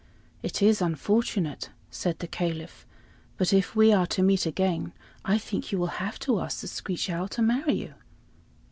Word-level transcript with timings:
"It 0.41 0.63
is 0.63 0.81
unfortunate," 0.81 1.69
said 1.91 2.17
the 2.17 2.27
Caliph, 2.27 2.87
"but 3.37 3.53
if 3.53 3.75
we 3.75 3.93
are 3.93 4.07
to 4.07 4.23
meet 4.23 4.47
again, 4.47 4.93
I 5.23 5.37
think 5.37 5.71
you 5.71 5.77
will 5.77 6.01
have 6.01 6.17
to 6.21 6.39
ask 6.41 6.61
the 6.61 6.67
screech 6.67 7.07
owl 7.07 7.27
to 7.27 7.43
marry 7.43 7.75
you." 7.75 7.93